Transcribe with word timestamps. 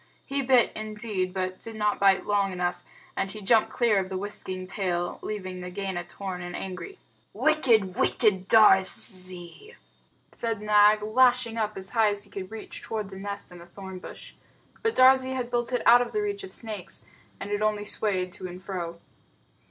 He 0.25 0.41
bit, 0.41 0.71
indeed, 0.75 1.31
but 1.31 1.59
did 1.59 1.75
not 1.75 1.99
bite 1.99 2.25
long 2.25 2.51
enough, 2.51 2.83
and 3.15 3.29
he 3.29 3.39
jumped 3.39 3.69
clear 3.69 3.99
of 3.99 4.09
the 4.09 4.17
whisking 4.17 4.65
tail, 4.65 5.19
leaving 5.21 5.59
Nagaina 5.59 6.03
torn 6.05 6.41
and 6.41 6.55
angry. 6.55 6.97
"Wicked, 7.33 7.93
wicked 7.95 8.47
Darzee!" 8.47 9.75
said 10.31 10.59
Nag, 10.59 11.03
lashing 11.03 11.55
up 11.57 11.77
as 11.77 11.91
high 11.91 12.09
as 12.09 12.23
he 12.23 12.31
could 12.31 12.49
reach 12.49 12.81
toward 12.81 13.09
the 13.09 13.15
nest 13.17 13.51
in 13.51 13.59
the 13.59 13.67
thorn 13.67 13.99
bush. 13.99 14.33
But 14.81 14.95
Darzee 14.95 15.35
had 15.35 15.51
built 15.51 15.71
it 15.71 15.83
out 15.85 16.01
of 16.01 16.15
reach 16.15 16.43
of 16.43 16.51
snakes, 16.51 17.05
and 17.39 17.51
it 17.51 17.61
only 17.61 17.85
swayed 17.85 18.31
to 18.33 18.47
and 18.47 18.59
fro. 18.59 18.99